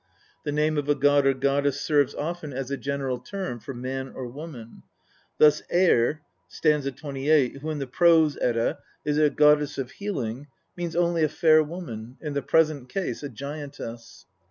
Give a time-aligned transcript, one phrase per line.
[0.45, 4.09] The name of a god or goddess serves often as a general term for man
[4.15, 4.81] or woman;
[5.37, 6.97] thus Eir (st.
[6.97, 11.61] 28), who in the Prose Edda is a goddess of healing, means only a fair
[11.61, 14.25] woman, in the present case a giantess.